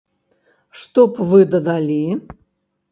[0.83, 2.03] Што б вы дадалі?